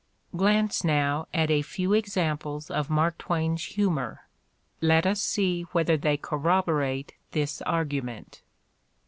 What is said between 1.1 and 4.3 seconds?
at a few examples of Mark Twain's humor: